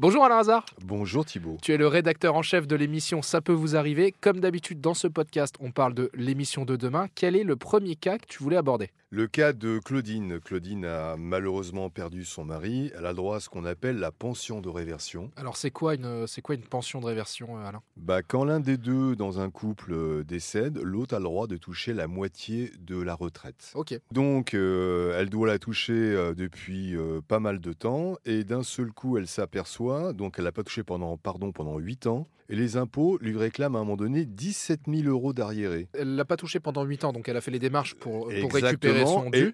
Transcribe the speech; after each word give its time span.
Bonjour 0.00 0.24
Alain 0.24 0.38
Hazard. 0.38 0.64
Bonjour 0.82 1.26
Thibault. 1.26 1.58
Tu 1.60 1.74
es 1.74 1.76
le 1.76 1.86
rédacteur 1.86 2.34
en 2.34 2.40
chef 2.40 2.66
de 2.66 2.74
l'émission 2.74 3.20
Ça 3.20 3.42
peut 3.42 3.52
vous 3.52 3.76
arriver. 3.76 4.14
Comme 4.22 4.40
d'habitude 4.40 4.80
dans 4.80 4.94
ce 4.94 5.06
podcast, 5.06 5.56
on 5.60 5.72
parle 5.72 5.92
de 5.92 6.10
l'émission 6.14 6.64
de 6.64 6.74
demain. 6.74 7.08
Quel 7.14 7.36
est 7.36 7.44
le 7.44 7.54
premier 7.54 7.96
cas 7.96 8.16
que 8.16 8.24
tu 8.24 8.42
voulais 8.42 8.56
aborder? 8.56 8.88
Le 9.12 9.26
cas 9.26 9.52
de 9.52 9.80
Claudine. 9.80 10.38
Claudine 10.38 10.84
a 10.84 11.16
malheureusement 11.16 11.90
perdu 11.90 12.24
son 12.24 12.44
mari. 12.44 12.92
Elle 12.96 13.06
a 13.06 13.12
droit 13.12 13.38
à 13.38 13.40
ce 13.40 13.48
qu'on 13.48 13.64
appelle 13.64 13.98
la 13.98 14.12
pension 14.12 14.60
de 14.60 14.68
réversion. 14.68 15.32
Alors 15.34 15.56
c'est 15.56 15.72
quoi 15.72 15.96
une 15.96 16.28
c'est 16.28 16.42
quoi 16.42 16.54
une 16.54 16.62
pension 16.62 17.00
de 17.00 17.06
réversion 17.06 17.58
euh, 17.58 17.64
Alain? 17.64 17.82
Bah, 17.96 18.22
quand 18.22 18.44
l'un 18.44 18.60
des 18.60 18.76
deux 18.76 19.16
dans 19.16 19.40
un 19.40 19.50
couple 19.50 19.94
euh, 19.94 20.22
décède, 20.22 20.78
l'autre 20.78 21.16
a 21.16 21.18
le 21.18 21.24
droit 21.24 21.48
de 21.48 21.56
toucher 21.56 21.92
la 21.92 22.06
moitié 22.06 22.70
de 22.78 23.02
la 23.02 23.14
retraite. 23.14 23.72
OK. 23.74 23.98
Donc, 24.12 24.54
euh, 24.54 25.18
elle 25.18 25.28
doit 25.28 25.48
la 25.48 25.58
toucher 25.58 25.92
euh, 25.92 26.32
depuis 26.32 26.94
euh, 26.94 27.20
pas 27.20 27.40
mal 27.40 27.58
de 27.58 27.72
temps 27.72 28.14
et 28.24 28.44
d'un 28.44 28.62
seul 28.62 28.92
coup, 28.92 29.18
elle 29.18 29.26
s'aperçoit, 29.26 30.12
donc 30.12 30.36
elle 30.38 30.44
n'a 30.44 30.52
pas 30.52 30.62
touché 30.62 30.84
pendant, 30.84 31.16
pardon, 31.16 31.50
pendant 31.50 31.78
8 31.78 32.06
ans, 32.06 32.28
et 32.50 32.56
les 32.56 32.76
impôts 32.76 33.16
lui 33.20 33.36
réclament 33.36 33.76
à 33.76 33.78
un 33.78 33.84
moment 33.84 33.96
donné 33.96 34.24
17 34.24 34.82
000 34.88 35.08
euros 35.08 35.32
d'arriérés. 35.32 35.88
Elle 35.94 36.16
l'a 36.16 36.24
pas 36.24 36.36
touché 36.36 36.58
pendant 36.58 36.82
8 36.84 37.04
ans 37.04 37.12
donc 37.12 37.28
elle 37.28 37.36
a 37.36 37.40
fait 37.40 37.52
les 37.52 37.60
démarches 37.60 37.94
pour, 37.94 38.28
pour 38.28 38.52
récupérer 38.52 38.99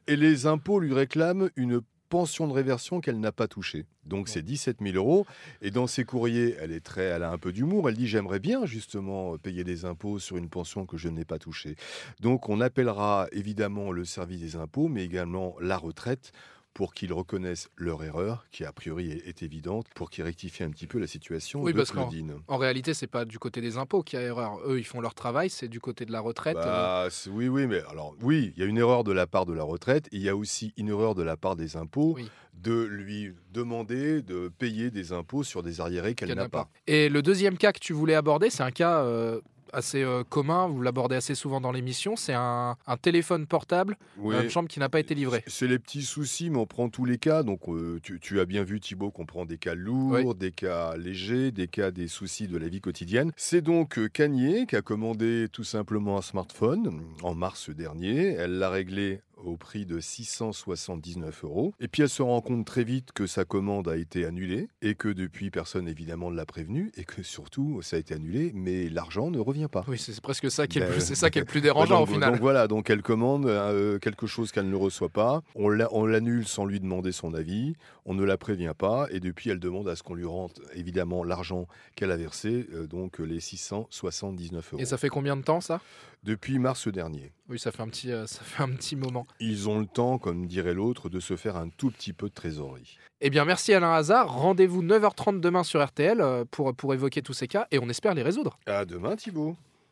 et 0.06 0.16
les 0.16 0.46
impôts 0.46 0.80
lui 0.80 0.94
réclament 0.94 1.50
une 1.56 1.80
pension 2.08 2.46
de 2.46 2.52
réversion 2.52 3.00
qu'elle 3.00 3.20
n'a 3.20 3.32
pas 3.32 3.48
touchée. 3.48 3.84
Donc 4.04 4.28
c'est 4.28 4.42
17 4.42 4.78
000 4.80 4.96
euros. 4.96 5.26
Et 5.62 5.70
dans 5.70 5.86
ses 5.86 6.04
courriers, 6.04 6.56
elle 6.60 6.72
est 6.72 6.84
très, 6.84 7.02
elle 7.02 7.22
a 7.22 7.30
un 7.30 7.38
peu 7.38 7.52
d'humour. 7.52 7.88
Elle 7.88 7.96
dit 7.96 8.06
j'aimerais 8.06 8.38
bien 8.38 8.64
justement 8.66 9.36
payer 9.38 9.64
des 9.64 9.84
impôts 9.84 10.18
sur 10.18 10.36
une 10.36 10.48
pension 10.48 10.86
que 10.86 10.96
je 10.96 11.08
n'ai 11.08 11.24
pas 11.24 11.38
touchée. 11.38 11.76
Donc 12.20 12.48
on 12.48 12.60
appellera 12.60 13.26
évidemment 13.32 13.92
le 13.92 14.04
service 14.04 14.40
des 14.40 14.56
impôts, 14.56 14.88
mais 14.88 15.04
également 15.04 15.56
la 15.60 15.76
retraite 15.76 16.32
pour 16.76 16.92
qu'ils 16.92 17.14
reconnaissent 17.14 17.70
leur 17.76 18.04
erreur, 18.04 18.44
qui 18.52 18.62
a 18.66 18.70
priori 18.70 19.10
est, 19.10 19.26
est 19.26 19.42
évidente, 19.42 19.86
pour 19.94 20.10
qu'ils 20.10 20.24
rectifient 20.24 20.62
un 20.62 20.68
petit 20.70 20.86
peu 20.86 20.98
la 20.98 21.06
situation 21.06 21.62
Oui, 21.62 21.72
de 21.72 21.78
parce 21.78 21.90
qu'en- 21.90 22.02
Claudine. 22.02 22.34
En 22.48 22.58
réalité, 22.58 22.92
c'est 22.92 23.06
pas 23.06 23.24
du 23.24 23.38
côté 23.38 23.62
des 23.62 23.78
impôts 23.78 24.02
qu'il 24.02 24.18
y 24.18 24.22
a 24.22 24.26
erreur. 24.26 24.58
Eux, 24.66 24.78
ils 24.78 24.84
font 24.84 25.00
leur 25.00 25.14
travail, 25.14 25.48
c'est 25.48 25.68
du 25.68 25.80
côté 25.80 26.04
de 26.04 26.12
la 26.12 26.20
retraite. 26.20 26.58
euh, 26.58 26.62
Bah, 26.62 27.06
c'est- 27.10 27.30
oui, 27.30 27.48
oui, 27.48 27.66
mais 27.66 27.80
alors, 27.88 28.14
oui, 28.20 28.52
il 28.54 28.60
y 28.60 28.62
a 28.62 28.68
une 28.68 28.76
erreur 28.76 29.04
de 29.04 29.12
la 29.12 29.26
part 29.26 29.46
de 29.46 29.54
la 29.54 29.62
retraite, 29.64 30.06
il 30.12 30.20
y 30.20 30.28
a 30.28 30.36
aussi 30.36 30.74
une 30.76 30.90
erreur 30.90 31.14
de 31.14 31.22
la 31.22 31.38
part 31.38 31.56
des 31.56 31.78
impôts 31.78 32.12
Oui. 32.14 32.28
de 32.52 32.82
lui 32.84 33.32
demander 33.54 34.20
de 34.20 34.48
payer 34.58 34.90
des 34.90 35.12
impôts 35.14 35.44
sur 35.44 35.62
des 35.62 35.80
arriérés 35.80 36.14
qu'elle 36.14 36.34
n'a 36.34 36.50
pas. 36.50 36.68
Et 36.86 37.08
le 37.08 37.22
deuxième 37.22 37.56
cas 37.56 37.72
que 37.72 37.80
tu 37.80 37.94
voulais 37.94 38.14
aborder, 38.14 38.50
c'est 38.50 38.62
un 38.62 38.70
cas 38.70 38.98
euh, 39.02 39.40
assez 39.76 40.02
euh, 40.02 40.24
commun, 40.24 40.66
vous 40.66 40.80
l'abordez 40.82 41.14
assez 41.16 41.34
souvent 41.34 41.60
dans 41.60 41.70
l'émission, 41.72 42.16
c'est 42.16 42.32
un, 42.34 42.76
un 42.86 42.96
téléphone 42.96 43.46
portable, 43.46 43.96
Oui. 44.18 44.34
une 44.42 44.48
chambre 44.50 44.68
qui 44.68 44.80
n'a 44.80 44.88
pas 44.88 45.00
été 45.00 45.14
livrée. 45.14 45.44
C'est 45.46 45.68
les 45.68 45.78
petits 45.78 46.02
soucis, 46.02 46.50
mais 46.50 46.58
on 46.58 46.66
prend 46.66 46.88
tous 46.88 47.04
les 47.04 47.18
cas. 47.18 47.42
Donc, 47.42 47.68
euh, 47.68 48.00
tu, 48.02 48.18
tu 48.18 48.40
as 48.40 48.46
bien 48.46 48.64
vu, 48.64 48.80
Thibaut, 48.80 49.10
qu'on 49.10 49.26
prend 49.26 49.44
des 49.44 49.58
cas 49.58 49.74
lourds, 49.74 50.34
des 50.34 50.50
cas 50.52 50.96
légers, 50.96 51.50
des 51.52 51.68
cas 51.68 51.90
des 51.90 52.08
soucis 52.08 52.48
de 52.48 52.56
la 52.56 52.68
vie 52.68 52.80
quotidienne. 52.80 53.32
C'est 53.36 53.60
donc 53.60 53.98
euh, 53.98 54.08
Cagnier 54.08 54.66
qui 54.66 54.76
a 54.76 54.82
commandé 54.82 55.46
tout 55.52 55.64
simplement 55.64 56.16
un 56.18 56.22
smartphone 56.22 57.02
en 57.22 57.34
mars 57.34 57.70
dernier. 57.70 58.32
Elle 58.32 58.58
l'a 58.58 58.70
réglé 58.70 59.20
au 59.46 59.56
prix 59.56 59.86
de 59.86 60.00
679 60.00 61.44
euros. 61.44 61.74
Et 61.80 61.88
puis 61.88 62.02
elle 62.02 62.08
se 62.08 62.22
rend 62.22 62.40
compte 62.40 62.66
très 62.66 62.84
vite 62.84 63.12
que 63.12 63.26
sa 63.26 63.44
commande 63.44 63.88
a 63.88 63.96
été 63.96 64.24
annulée 64.24 64.68
et 64.82 64.94
que 64.94 65.08
depuis 65.08 65.50
personne 65.50 65.88
évidemment 65.88 66.30
ne 66.30 66.36
l'a 66.36 66.46
prévenu 66.46 66.90
et 66.96 67.04
que 67.04 67.22
surtout 67.22 67.80
ça 67.82 67.96
a 67.96 67.98
été 67.98 68.14
annulé, 68.14 68.52
mais 68.54 68.88
l'argent 68.88 69.30
ne 69.30 69.38
revient 69.38 69.68
pas. 69.70 69.84
Oui, 69.88 69.98
c'est 69.98 70.20
presque 70.20 70.50
ça 70.50 70.66
qui 70.66 70.78
est, 70.78 70.82
le 70.82 70.88
Ben, 70.88 70.92
plus, 70.92 71.14
ça 71.14 71.30
qui 71.30 71.38
est 71.38 71.42
le 71.42 71.46
plus 71.46 71.60
dérangeant 71.60 72.00
donc, 72.00 72.08
au 72.08 72.12
final. 72.12 72.32
donc 72.32 72.40
voilà, 72.40 72.68
donc 72.68 72.90
elle 72.90 73.02
commande 73.02 73.46
euh, 73.46 73.98
quelque 73.98 74.26
chose 74.26 74.52
qu'elle 74.52 74.68
ne 74.68 74.76
reçoit 74.76 75.08
pas. 75.08 75.42
On 75.54 75.68
l'annule 76.06 76.46
sans 76.46 76.64
lui 76.64 76.80
demander 76.80 77.12
son 77.12 77.34
avis. 77.34 77.74
On 78.04 78.14
ne 78.14 78.24
la 78.24 78.36
prévient 78.36 78.74
pas. 78.76 79.06
Et 79.10 79.20
depuis, 79.20 79.50
elle 79.50 79.58
demande 79.58 79.88
à 79.88 79.96
ce 79.96 80.02
qu'on 80.02 80.14
lui 80.14 80.26
rende 80.26 80.52
évidemment 80.74 81.24
l'argent 81.24 81.66
qu'elle 81.96 82.10
a 82.10 82.16
versé, 82.16 82.66
euh, 82.72 82.86
donc 82.86 83.18
les 83.18 83.40
679 83.40 84.72
euros. 84.72 84.82
Et 84.82 84.84
ça 84.84 84.96
fait 84.96 85.08
combien 85.08 85.36
de 85.36 85.42
temps 85.42 85.60
ça? 85.60 85.80
Depuis 86.22 86.58
mars 86.58 86.88
dernier. 86.88 87.32
Oui, 87.48 87.58
ça 87.58 87.70
fait 87.70 87.82
un 87.82 87.88
petit, 87.88 88.10
euh, 88.10 88.26
ça 88.26 88.42
fait 88.42 88.62
un 88.62 88.70
petit 88.70 88.96
moment. 88.96 89.26
Ils 89.40 89.68
ont 89.68 89.80
le 89.80 89.86
temps, 89.86 90.18
comme 90.18 90.46
dirait 90.46 90.74
l'autre, 90.74 91.08
de 91.08 91.20
se 91.20 91.36
faire 91.36 91.56
un 91.56 91.68
tout 91.68 91.90
petit 91.90 92.12
peu 92.12 92.28
de 92.28 92.34
trésorerie. 92.34 92.98
Eh 93.20 93.30
bien, 93.30 93.44
merci 93.44 93.72
Alain 93.72 93.92
Hazard. 93.92 94.32
Rendez-vous 94.32 94.82
9h30 94.82 95.40
demain 95.40 95.64
sur 95.64 95.84
RTL 95.84 96.20
euh, 96.20 96.44
pour, 96.50 96.74
pour 96.74 96.94
évoquer 96.94 97.22
tous 97.22 97.32
ces 97.32 97.48
cas 97.48 97.66
et 97.70 97.78
on 97.78 97.88
espère 97.88 98.14
les 98.14 98.22
résoudre. 98.22 98.58
À 98.66 98.84
demain, 98.84 99.16
Thibault. 99.16 99.56